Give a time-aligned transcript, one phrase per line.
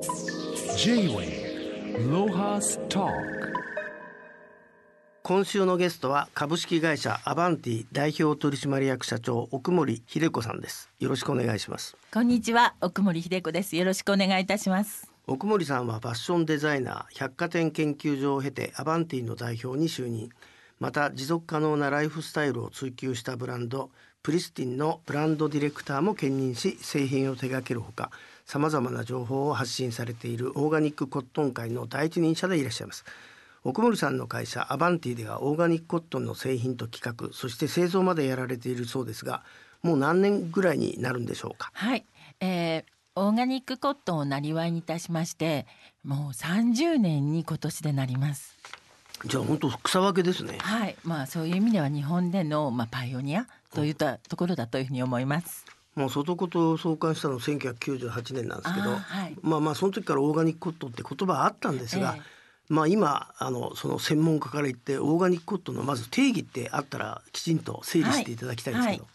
[0.00, 3.06] J-Way ロハスト
[5.22, 10.88] 今週のゲストは株式会社アバンティ代表取締役社長奥森秀子さんです。
[11.00, 11.98] よろしくお願いします。
[12.14, 12.76] こんにちは。
[12.80, 13.76] 奥森秀子です。
[13.76, 15.12] よろしくお願いいたします。
[15.26, 20.30] 奥森さんはファッションデザイナー百貨店研究所を経てアバンティの代表に就任。
[20.78, 23.90] また持続可能なライフスタイルを追求したブランド
[24.22, 28.10] プリスティンのブランドディレクターも兼任し製品を手掛けるほか
[28.50, 33.04] さまざまな情報を発信されているオーガニックコットン界の第一人者でいらっしゃいます。
[33.62, 39.44] 奥森さんの会社アバンティではオーガニックコットンの製品と企画そして製造までやられているそうですが
[39.84, 41.70] もう何年ぐらいになるんでしょうか？
[41.74, 42.04] はい、
[42.40, 45.68] えー、オーガニックコットンをなりわいにいたしまして
[46.02, 48.58] もう30年に今年でなります。
[49.26, 50.58] じゃあ本当草分けですね。
[50.60, 50.96] はい。
[51.04, 55.64] まあそういう意味では日本での、まあ、パイオニアといったところだというふうに思います
[55.96, 62.22] もう外こと創刊したの1998年なんですけど、はい、まあまあその時からオーガニックコットンって言葉はあったんですが、ええ。
[62.68, 69.12] まあ今あのその専門家から言ってオーガニックコットンのまず定義ってあったらきちんと整理していただきたいんですけど、はい。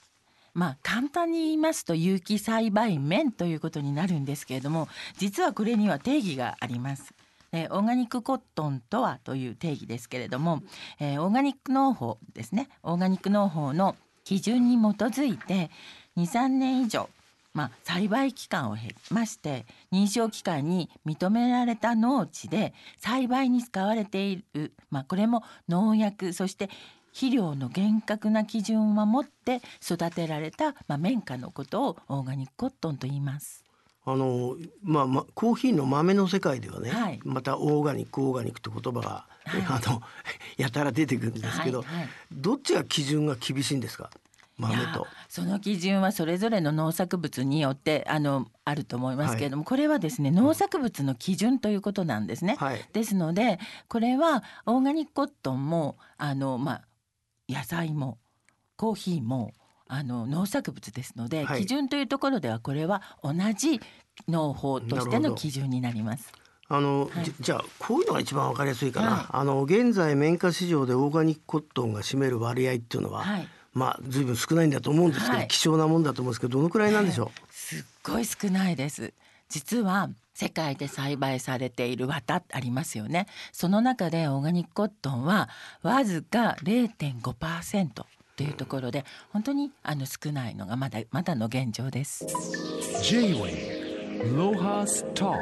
[0.53, 4.88] まあ簡単に言いますと有機栽培麺ということになるんですけれども
[5.18, 7.14] 実はこれには定義があります。
[7.52, 10.62] えーオーガニックコットンとはという定義ですけれども、
[11.00, 12.68] えーオーガニック農法ですね。
[12.84, 15.70] オーガニック農法の基準に基づいて
[16.18, 17.10] 23年以上
[17.54, 26.70] まあ、栽培期間を経まして認証機関に認められた農地で栽培に使われている、まあ、これも農薬そして
[27.14, 33.64] 肥料の厳格な基準を守って育てられた、まあ、綿花のことをオーガニックコットンと言います。
[34.08, 37.20] あのまあまあコーヒーの豆の世界ではね、はい。
[37.24, 40.02] またオーガニックオーガニックって言葉が、あの
[40.58, 42.08] やたら出てくるんですけど、はいはい。
[42.32, 44.12] どっちが基準が厳しいんですか？
[44.58, 45.08] 豆と。
[45.28, 52.56] その基準はそれぞれの農作物によってあのあると思いますけれども、これはですね農作物の基準ということなんですね。
[52.58, 52.81] はい。
[52.94, 56.81] ですのでこれはオーガニックコットンもあの、まあ、
[57.50, 58.17] 野菜も
[58.78, 59.52] コーヒーも
[59.88, 61.66] あの農作物ですので、はい。
[61.66, 63.81] 基準というところではこれは同じ
[64.28, 66.31] 農法としての基準になります。
[66.68, 67.25] あの、はい。
[67.25, 69.25] じじゃあこういうのが一番わかりやすいかな、はい。
[69.30, 75.47] あの現在綿花市場でオーガニックコットンが占める割合っていうのは、はいまあ随分少ないんだと思うんですけど、はい。
[75.47, 79.13] 希少なもんだと思うんですけどどのくらいなんでしょすっごい少ないです。
[79.50, 83.28] 実は世界で栽培されている綿ありますよね。
[83.52, 85.50] その中でオーガニックコットンは
[85.84, 87.90] わずか0.5%
[88.36, 92.25] というところで本当にあの少ないのがまだまだの現状です。
[93.03, 93.86] J-Way
[94.36, 95.34] ロハストう、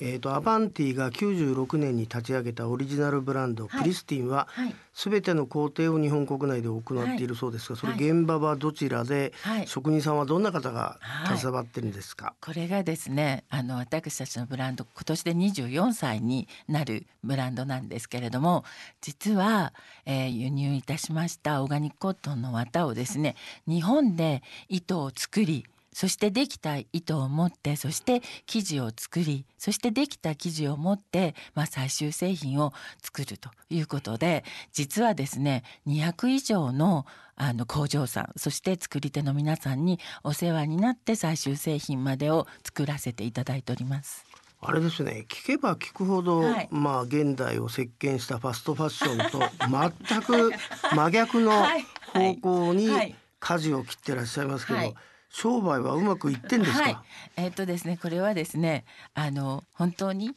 [0.00, 3.82] えー、とアバンティが96年に立ち上げたオリジナルブランド、はい。
[3.82, 4.74] プリスティンははい。
[4.94, 9.66] 全ての工程を日本国内で行っているそうですが、それはい現場はどちらで、はい。
[9.66, 11.38] 職人さんはどんな方がはい。
[11.38, 18.64] 携わってるんですか、これがですねあの私たちのブランド今年で24歳になるブランドなんですけれども
[19.00, 19.72] 実は、
[20.04, 23.36] えー輸入いたしましたオーガニックコットンの綿をですね
[23.66, 32.72] 日本で糸を作りそしてできた糸を持ってそして生地を作りそしてできた生地を持って、まあ、最終製品を
[33.02, 44.24] 作るということで実はですね200以上のあの工場さんそして作り手の皆さんにお世話になって最終製品までを作らせていただいております。
[44.64, 46.68] あれですね聞けば聞くほど、はい。
[46.70, 49.40] まあ現代を席巻したファストファッションと
[50.08, 50.52] 全く
[50.94, 51.84] 真逆の はい。
[52.12, 53.16] 方向にはい。
[53.40, 54.94] 舵を切ってらっしゃいますけど、はい
[55.32, 56.96] 商売はうまくいってんですか、はい、
[57.36, 58.84] えっ、とですねこれはですね
[59.14, 60.32] あの本当に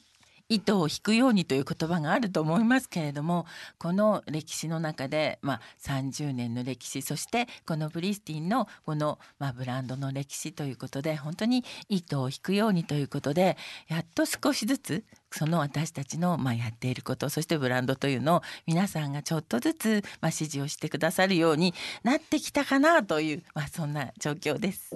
[0.50, 3.46] 糸を引くようにという言葉があると思いますけれども
[3.80, 13.58] この歴史の中で、まあ、30年の歴史そしてこのブリスティンのこの、まあ、ブランドの歴史ということで本当に糸を引くようにということで
[13.88, 21.74] やっと少しずつその私たちの、まあ、やっていることそしてブランドというのを皆さんがちょっとずつ、まあ、支持をしてくださるように
[22.04, 24.96] なってきたかなという、まあ、そんな状況です。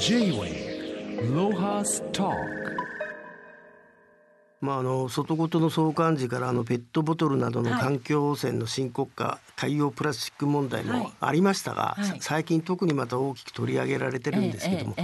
[0.00, 0.82] J-Way
[1.34, 2.32] ロハスト
[4.62, 7.80] まあ、あの外事の相関時からあのペットボトルなどのはい。
[7.80, 11.00] 環境汚染の深刻化、海洋プラスチック問題はい。
[11.00, 12.20] もありましたが、はい。
[12.20, 14.96] 最近特にまた大きく取り上げられてるんですけども、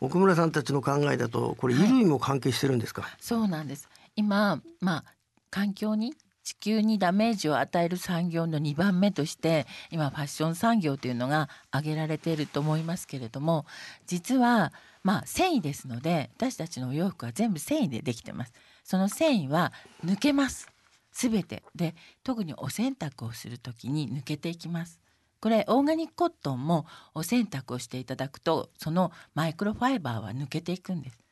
[0.00, 3.88] 奥村さんたちの考えだとこれ衣類も関係してるんですか、そうなんです。
[4.16, 5.04] 今まあ
[5.50, 13.64] 環境に地球にダメージを与える産業の2番目として今ファッション産業というのが挙げられていると思いますけれども
[14.06, 14.72] 実は
[15.04, 18.52] まあ繊維ですので私たちのお洋服は全部繊維でできてます
[18.92, 19.72] その繊維は
[20.04, 20.68] 抜けます。
[21.12, 21.62] すべて。
[21.74, 25.00] で特にお洗濯をするときに抜けていきます。
[25.40, 26.84] これオーガニックコットンも
[27.14, 31.24] お洗濯をしていただくとそのマイクロファイバーは抜けていくんです。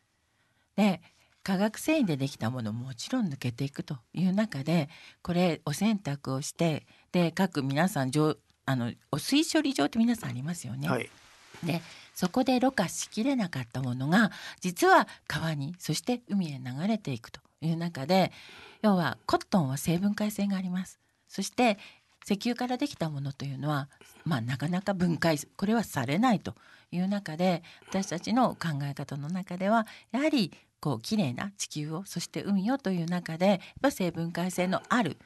[0.75, 1.03] で
[1.43, 4.89] 化学繊維でできたものももちろん抜けていくという中で
[5.21, 10.89] これお洗濯をしてで各皆さん上あのお水処理場って皆さんありますよね。
[10.89, 11.11] はい。
[11.63, 11.83] で
[12.15, 14.31] そこでろ過しきれなかったものが
[14.63, 18.33] 実は川にそして海へ流れていくという中で
[18.83, 20.99] 要はコットンは成分解性があります
[21.29, 21.79] そして
[22.25, 23.89] 石油からできたものというのは、
[24.25, 26.55] まあ、なかなか分解これはされないと
[26.93, 35.19] いう中で私たちの考え方の中ではやはりこう綺麗な地球をそして海をという中でやっぱ成分解性のある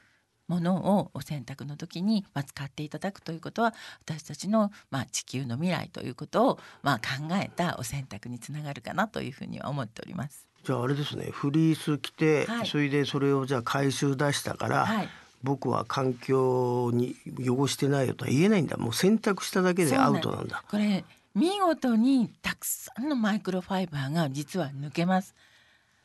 [0.48, 10.46] ものをお洗濯の時に、使っていただくということは私たちの、まあ、地球の未来ということを、まあ、考えたお洗濯につながるかなというふうには思っております。
[10.64, 12.66] じゃああれですねフリース着て、はい。
[12.66, 15.08] それでそれをじゃあ回収出したから、はい。
[15.42, 17.16] 僕は環境に
[17.46, 18.78] 汚してないよとは言えないんだ。
[18.78, 20.64] もう洗濯しただけでアウトなんだ。
[20.70, 25.34] これ見事にたくさんのマイクロファイバーが実は抜けます。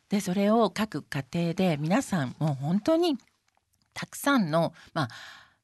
[0.10, 3.18] でそれを各家庭で皆さんもう本当に
[3.94, 5.08] たくさんの、まあ、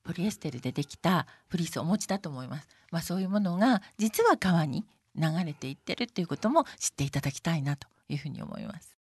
[0.04, 2.68] ポリエステルでできたフリースをお持ちだと思います。
[2.92, 8.96] まあ、そういうものが実は川に流れていってるっていうことも知っていただきたいなというふうに思います。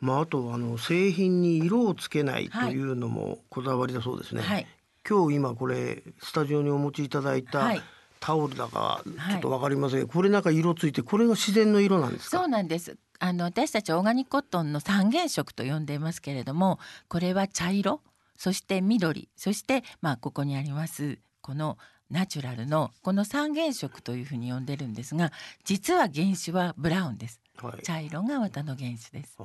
[0.00, 4.66] まああとあの製品に色をつけないというのもこだわりだそうですね、はい。
[5.08, 7.82] 今日今これスタジオにお持ちいただいたはい。
[8.18, 9.32] タオルだかはい。
[9.32, 12.38] ちょっとわかりません、これなんか色ついてこれが自然の色なんですか？
[12.38, 12.96] そうなんです。
[13.18, 18.00] あの私たちオーガニックコットンの三原色と呼んでいますけれども、これは茶色、
[18.36, 21.78] そして緑、そしてまあここにありますこの
[22.12, 25.32] ナチュラルのこの三原色というふうに呼んでるんですが、
[25.64, 27.40] 実は原種はブラウンです。
[27.56, 27.82] はい。
[27.82, 29.34] 茶色が綿の原種です。
[29.38, 29.44] あ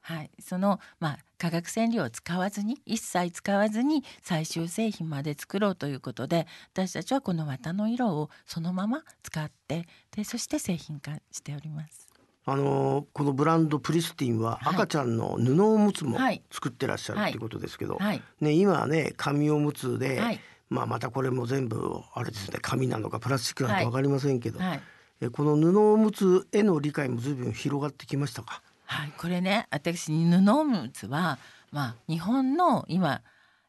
[0.00, 12.06] はい、そのまあ化学染料を使わずに一切使わずに最終製品まで作ろうということで私たちはこの綿の色をそのまま使ってでそして製品化しております。
[12.44, 14.74] あのーこのブランドプリスティンははい。
[14.76, 16.40] 赤ちゃんの布おむつもはい。
[16.52, 18.22] 作ってらっしゃるはいってことですけど、はい。
[18.40, 24.80] ね、今はね紙おむつで、はいまあ、またこれも全部あれですね紙なのかプラスチックなのか分かりませんけど、はい
[25.20, 28.60] えこの布おむつへの理解も随分広がってきましたか？
[28.84, 31.38] はい、これね私布おむつは、
[31.72, 33.22] まあ、日本の今、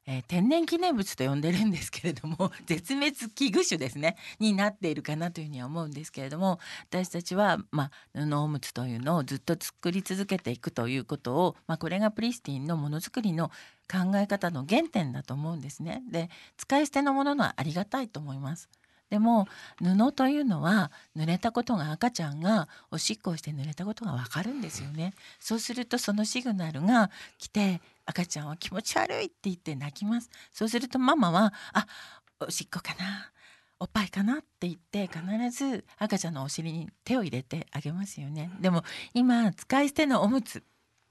[0.06, 6.60] えー天然記念物と呼んでるんですけれども 絶滅危惧種ですねになっているかなというふうには思うんですけれども
[6.90, 13.52] 私たちは、まあ、布おむつというのをずっと作り続けていくということを、まあ、これがプリスティンのものづくりの
[13.92, 16.04] 考え方の原点だと思うんですね。
[16.12, 18.70] で使い捨てのもののはありがたいと思います。
[19.10, 19.48] でも
[19.82, 25.14] 布というのは濡れたことが赤ちゃんがおしっこをして濡れたことがわかるんですよね。
[25.40, 30.30] そうするとそのシグナルが来て赤ちゃんは気持ち悪いって言って泣きます。
[30.52, 31.88] そうするとママはあ
[32.40, 33.32] おしっこかな
[33.80, 38.52] おっぱいかなって言って必ず赤ちゃんのお尻に手を入れてあげますよね。
[38.60, 40.64] でも今使い捨てのおむつ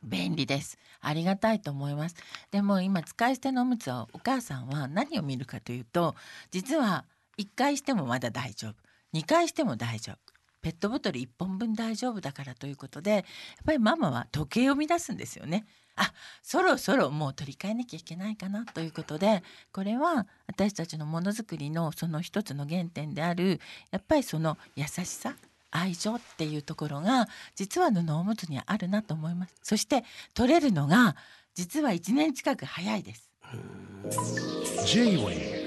[0.03, 0.79] 便利です。
[1.01, 2.17] ありがたいと思います。
[2.51, 6.15] でも今使い捨てのおむつはお母さんは何を見るかというと
[6.51, 7.05] 実は
[7.39, 8.75] 1回してもまだ大丈夫。
[9.15, 10.19] 2回しても大丈夫。
[10.63, 13.23] ペットボトル1本分大丈夫だからということでやっ
[13.65, 15.65] ぱりママは時計を乱すんですよね。
[15.97, 19.43] あそろそろもう取り替えなきゃいけないかなということで
[19.73, 23.61] これは私たちのものづくりのその一つの原点である
[23.91, 25.37] やっぱりその優しさ
[25.77, 29.55] 愛情っていうところが実は布おむつにはあるなと思います。
[29.63, 30.05] そして
[30.35, 31.17] 取れるのが
[31.55, 33.31] 実は1年近く早いです。
[34.87, 35.67] J-Way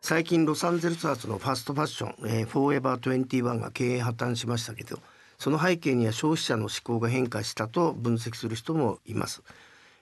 [0.00, 4.98] 最近ロサンゼルス発のファストファッション、えー、フォーエバー21が経営破綻しましたけど
[5.38, 9.42] その背景には消費者の思考が変化したと分析する人もいます。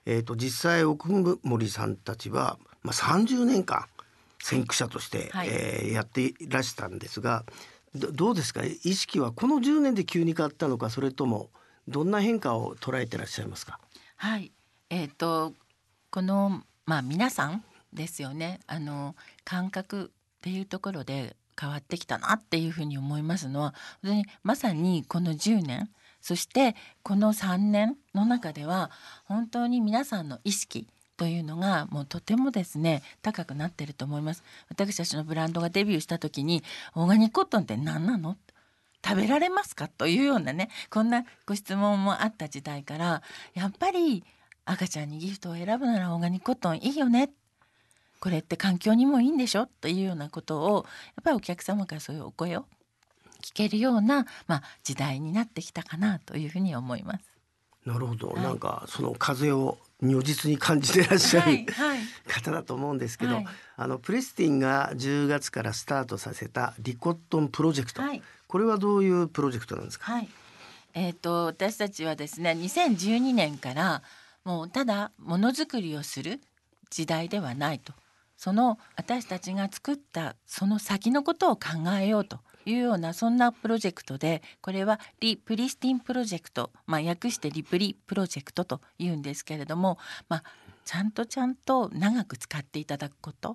[0.06, 1.08] えー、と実際奥
[1.42, 3.86] 森さんたちは、まあ、30年間
[4.40, 5.48] 先駆者として、はい。
[5.50, 7.44] えーやっていらしたんですが
[7.94, 8.62] どどうですか？
[8.64, 11.50] 意識はこの10年で急に変わったのかそれとも
[11.88, 13.78] どんな変化を捉えてらっしゃいますか？
[14.16, 14.52] はい、
[14.90, 15.52] えっ、と
[16.10, 18.60] このまあ皆さんですよね。
[18.66, 28.90] あの感覚っていうところで変わってきたなっていうふうに思いますのは、本当にまさにこの10年、そしてこの3年の中では
[29.24, 30.86] 本当に皆さんの意識
[31.20, 34.42] というのがもうとてもですね高くなってると思います。
[34.70, 36.62] 私たちのブランドがデビューした時に
[36.94, 38.38] オーガニックコットンって何なの？
[39.04, 39.88] 食べられますか？
[39.88, 43.22] というようなねこんなご質問もあった時代から
[43.52, 44.24] やっぱり
[44.64, 47.28] 赤ちゃんにギフトを選ぶならオーガニックコットンいいよね
[48.18, 49.66] これって環境にもいいんでしょ？
[49.66, 50.86] というようなことを
[51.16, 52.64] やっぱりお客様からそういうお声を
[53.42, 57.30] 聞けるような、まあ、時代になってきたかなというふうに思います。
[57.84, 61.66] なるほど、はいなんかその風を如実に感じてらっしゃる、
[62.26, 70.12] 方だと思うんですけど、はいあのプリスティンが10月からスタートさせたリコットンプロジェクト、はいこれはどういうプロジェクトなんですか？
[70.12, 70.28] はい。
[70.94, 74.02] えっ、と私たちはですね、2012年から
[74.44, 76.40] もうただものづくりをする
[76.90, 77.92] 時代ではないと。
[78.36, 89.98] その私たちが作ったその先のことを考えようというようなそんなプロジェクトでこれはリプリスティンプロジェクト、まあ、訳してリプリプロジェクトというんですけれども、
[90.28, 90.44] まあ、
[90.84, 93.54] ちゃんとちゃんと長く使っていただくこと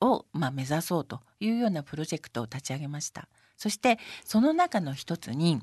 [0.00, 3.28] を、まあ、目指そうというようなプロジェクトを立ち上げました。
[3.56, 5.60] そしてその中の一つに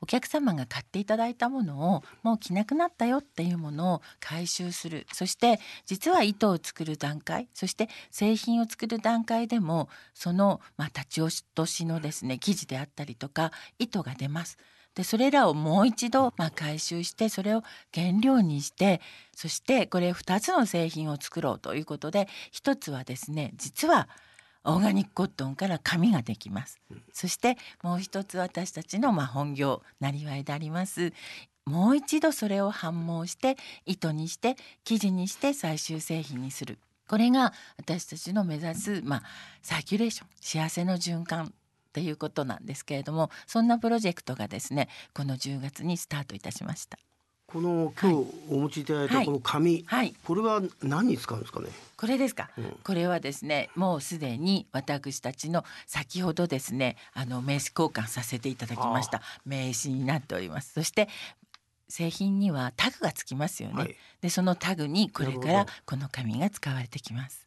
[0.00, 14.58] お客様が買っていただいたものをもう着なくなったよっていうものを回収するそして実は糸を作る段階そして製品を作る段階でもその、まあ、立ち落としのですね生地であったりとか糸が出ます。
[14.94, 17.62] でそれらをもう一度、まあ、回収してそれを
[17.94, 19.02] 原料にして
[19.34, 24.08] そしてこれ2つの製品を作ろうということで一つはですね実は
[24.66, 26.80] オーガニックコットンから紙ができます。
[27.12, 31.12] そしてもう一つ私たちのまあ本業なりわいであります。
[31.64, 33.56] もう一度それを反毛して
[33.86, 36.78] 糸にして生地にして最終製品にする。
[37.08, 39.22] これが私たちの目指すまあ
[39.62, 41.50] サーキュレーション幸せの循環っ
[41.92, 46.98] ていうことなんですけれどもそんなプロジェクトがですねこの10月にスタートいたしました。
[47.56, 50.14] この今日お持ちいただいたこの紙、はい。
[50.26, 51.68] これは何に使うんですかね？
[51.96, 52.76] これですか、うん。
[52.84, 59.22] これはですねもうすでに私たちの先ほどですねあの名刺交換させていただきました。
[59.46, 60.74] 名刺になっております。
[60.74, 61.08] そして
[61.88, 63.96] 製品にはタグがつきますよね、はい。
[64.20, 67.46] でそのタグにこれからこの紙が使われてきます。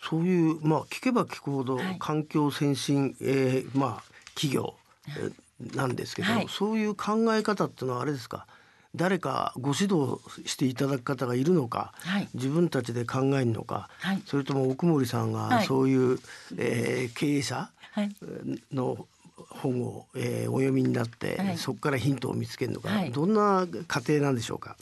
[0.00, 1.96] そういうまあ聞けば聞くほどはい。
[1.98, 4.04] 環境先進、えーまあ
[4.36, 4.76] 企業、
[5.08, 5.32] えー
[5.74, 6.46] なんですけど、はい。
[6.48, 8.46] そういう考え方っていうのはあれですか？
[8.94, 12.28] 誰かご指導していただく方がいるのか、はい。
[12.34, 14.22] 自分たちで考えるのか、はい。
[14.26, 15.66] それとも奥森さんがはい。
[15.66, 16.18] そういう、
[16.56, 18.10] えー経営者はい。
[18.72, 19.06] の
[19.50, 21.58] 本を、えーお読みになって、はい。
[21.58, 23.12] そこからヒントを見つけるのか、はい。
[23.12, 24.76] どんな過程なんでしょうか？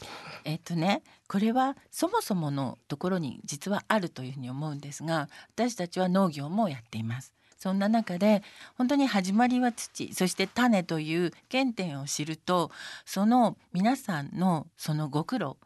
[0.45, 7.33] えっとねこれはそもそものところに実はあるというふうに思うんですが私たちは農業もやっています。
[7.57, 8.43] そんな中で
[8.77, 12.71] 本当に始まりは土そして種という原点を知ると
[13.05, 15.57] その皆さんのそのご苦労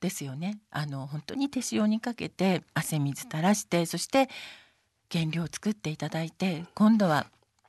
[0.00, 0.58] ですよね。
[0.70, 4.28] あの本当に手塩にかけて汗水垂らしてそして
[5.10, 7.26] 原料を作っていただいて今度は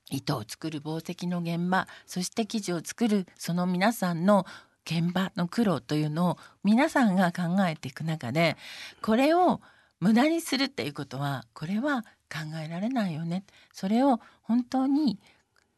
[0.09, 4.45] 糸を作る紡績の現場そして生地を作るその皆さんの
[4.85, 8.55] 現場の苦労というのを皆さんが考えていく中で
[9.01, 9.61] これを
[9.99, 15.19] 無駄にするっていうことはこれは考えられないよねそれを本当に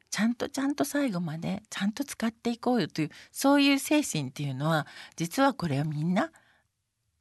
[0.10, 6.32] ちゃんとちゃんと最後までちゃんと使っていこうよというそういう精神っていうのは実はこれはみんな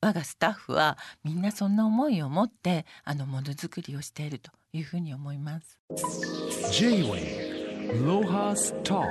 [0.00, 5.78] 我がスタッフはみんなそんな思いを持ってあのものづくりをしているというふうに思います。
[6.72, 9.06] J-Way Lohas Talk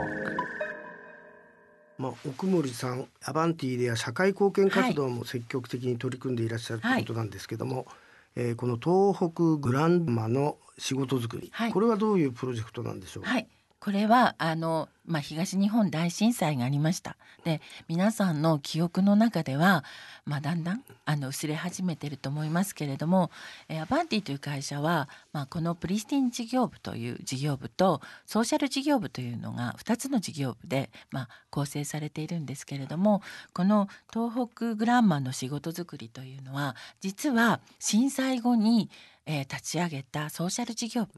[1.98, 6.94] まあ、奥森さんアバンティでは社会貢献活動も積極的に取り組んでいらっしゃるとい。
[6.98, 7.88] うことなんですけども、
[8.36, 11.72] えーこの東北グランマの仕事作り、はい。
[11.72, 13.24] これはどういうプロジェクトなんでしょう？
[13.24, 13.48] か、はい
[13.79, 17.15] これはあの、まあ、東日本大震災がありました。
[17.43, 19.84] で皆さんの記憶の中では、
[20.25, 23.31] まあ、だんだんあの薄れ始めてると思いますけれども、
[23.69, 33.22] アバンティという会社は、まあ、このプリスティン事業部という事業部とソーシャル事業部というのが2つの事業部で、まあ、構成されているんですけれども
[33.53, 38.89] この東北グランマの仕事作りというのは実は震災後に、
[39.25, 41.12] えー立ち上げたソーシャル事業部。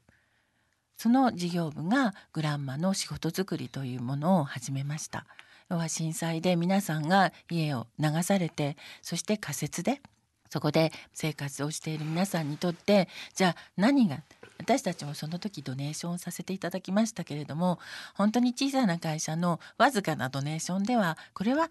[1.00, 5.26] その事業部がグランマの仕事作りというものを始めました。
[5.70, 10.02] 要は震災で皆さんが家を流されてそして仮設で
[10.50, 14.24] そこで生活をしている皆さんにとってじゃあ何が
[14.58, 17.80] 私たちもその時ドネーションをさせていただきましたけれども
[18.16, 21.70] 本当に小さな会社のわずかなドネーションではこれは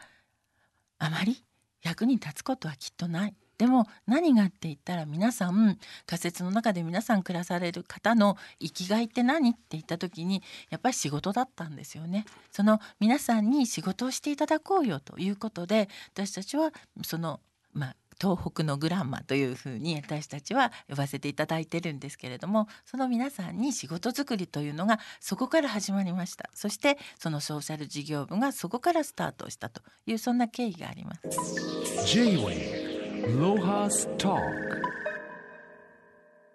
[0.99, 1.43] あまり
[1.83, 3.35] 役に立つことはきっとない。
[3.59, 12.25] でも何がって言ったら皆さん仮設の中で皆さん暮らされる方の生きがいって何って言った時にやっぱり仕事だったんですよね。
[12.51, 16.73] その皆さんに仕事をしていただこうよということで私たちは
[17.03, 17.41] その
[17.73, 31.21] まあ東北のグランマというふうに私たちは呼ばせていただいてるんですけれどもその皆さんに仕事作りというのがそこから始まりましたそしてそのソーシャル事業部がそこからスタートしたというそんな経緯があります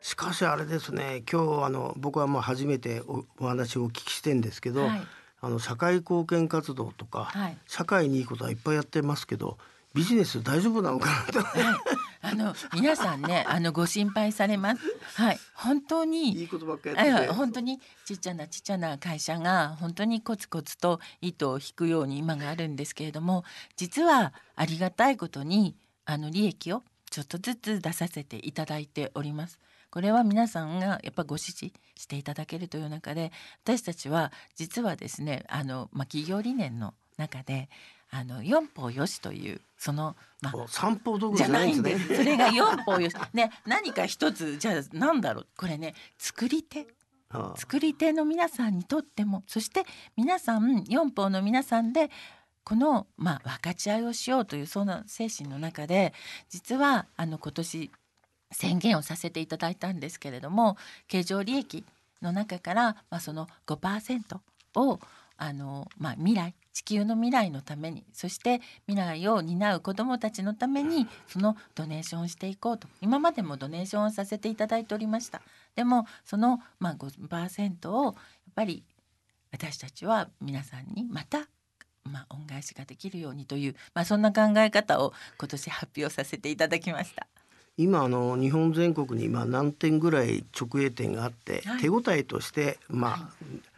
[0.02, 5.02] しかしあれですね今日あの僕はまあ初めておお話をお聞きしてんですけど、はい。
[5.42, 7.58] あの社会貢献活動とか、はい。
[7.68, 9.58] 社会にいいことはいっぱいやってますけど
[9.94, 11.40] ビジネス大丈夫なのかなと。
[11.42, 11.76] はい、
[12.22, 14.82] あの皆さんねあのご心配されます。
[15.16, 23.44] はい、本当にいいことばっかりやって本当にちっちゃなちっちゃな会社が本当にコツコツと糸を引くように今があるんですけれども
[23.76, 25.76] 実はありがたいことに
[26.06, 29.60] あの利益をちょっとずつ出させていただいております。
[29.92, 33.32] これは皆さんがやっぱご支持していただけるという中で
[33.64, 37.70] 私たちは実はですねあの、まあ、企業理念の中で
[38.10, 41.98] あの四方よしというその、まあ、お散歩道具じゃないんで。
[42.00, 43.16] それが四方よし。
[43.34, 45.48] ね、何か一つじゃあなんだろう。
[45.58, 46.88] これね、作り手、
[47.56, 49.84] 作り手の皆さんにとっても、そして
[50.16, 52.10] 皆さん四方の皆さんで。
[52.64, 56.14] このまあ分かち合いをしようというその精神の中で
[56.50, 57.92] 実はあの今年
[58.52, 60.78] 宣言をさせていただいたんですけれども
[61.08, 61.84] 経常利益
[62.22, 64.40] の中から、まあ、その5%
[64.76, 65.00] を
[65.38, 72.88] あの、まあ、未来地球の未来のためにそして未来を担う子どもたちのためにそのドネーションをしていこうと。
[73.02, 75.42] 今までもドネーションをさせていただいておりました。
[75.76, 78.14] でもその、まあ、5%をやっ
[78.56, 78.84] ぱり
[79.52, 81.48] 私たちは皆さんにまた
[82.10, 87.28] まあ、恩返しができるようにという、まあ、そんな考え方を今年発表させていただきました。
[87.76, 91.82] 今あの日本全国にまあ何店ぐらい直営店があって、はい。
[91.82, 93.30] 手応えとしてまあ、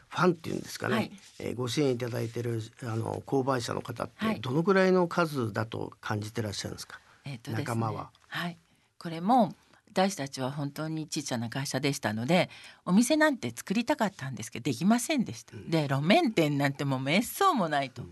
[0.10, 1.12] ファンっていうんですかね、はい。
[1.40, 4.36] えーご支援いただいているあの購買者の方っはい。
[4.36, 7.00] てどのぐらいの数だと感じてらっしゃるんですか？
[7.26, 7.64] えーとですね。
[7.64, 8.10] 仲間は。
[8.28, 8.58] はい、
[9.00, 9.56] これも
[9.96, 12.50] 私たちは本当にちっちゃな会社でしたので
[12.84, 15.54] お店なんて作りたかったんですけどできませんでした。
[15.70, 18.04] で路面店なんてもうめっそうもないと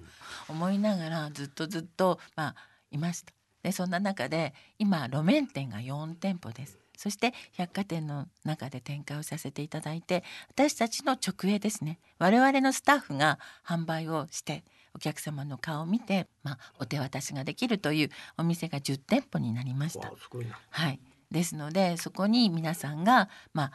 [0.47, 2.55] 思いながらずっとずっとまあ
[2.89, 3.33] いました。
[3.63, 6.79] でそんな中で今路面店が4店舗です。
[6.95, 14.63] そして百貨店の中で展開をさせていただいて私たちの直営ですね我々のスタッフが販売をして
[14.95, 20.13] お客様の顔を見て、まあ、お手渡しができるというお店が10店舗になりました。
[20.69, 20.99] はい、
[21.33, 23.71] ですのでそこに皆さんが、まあ、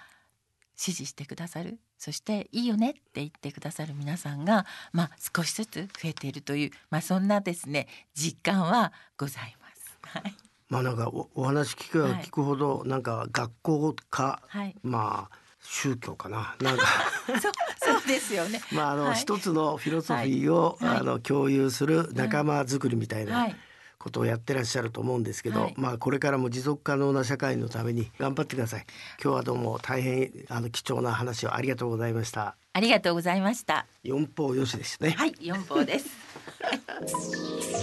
[0.76, 1.78] 支持してくださる。
[1.98, 9.98] そしていいよねって言ってくださる皆さんが、まあ、少しずつ増えているという、まあ、そんなですね実感はございます。
[10.02, 10.34] はい、
[10.68, 16.54] まあなんかおお話聞けば聞くほど、なんか学校か、はい、まあ宗教かな。
[16.60, 16.86] なんか。
[17.26, 18.60] そうそうですよね。
[18.72, 19.14] まああの、はい。
[19.16, 20.98] 一つのフィロソフィーを、はい。
[20.98, 23.36] あの共有する仲間作りみたいな。
[23.36, 23.56] はい
[23.98, 28.86] ことをやってらっしゃると思うんですけど、はいまあこれからも持続可能な社会のために頑張ってください。
[29.22, 32.56] 今日はどうも大変あの貴重な話をありがとうございました。
[32.72, 33.86] ありがとうございました。
[34.02, 35.10] 四方よしですね。
[35.10, 36.08] はい、四方です。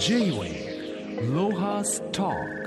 [0.00, 2.65] J-Way Lohas Talk